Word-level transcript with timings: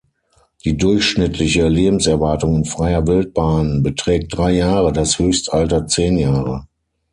Die 0.65 0.77
durchschnittliche 0.77 1.67
Lebenserwartung 1.67 2.55
in 2.55 2.65
freier 2.65 3.05
Wildbahn 3.05 3.83
beträgt 3.83 4.35
drei 4.35 4.51
Jahre, 4.53 4.91
das 4.91 5.19
Höchstalter 5.19 5.85
zehn 5.85 6.17
Jahre. 6.17 6.65